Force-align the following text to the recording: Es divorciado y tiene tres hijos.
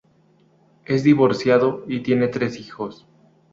Es 0.83 1.03
divorciado 1.03 1.83
y 1.87 1.99
tiene 1.99 2.27
tres 2.27 2.57
hijos. 2.59 3.05